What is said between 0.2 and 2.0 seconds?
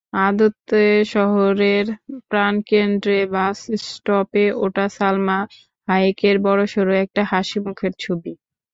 আদতে শহরের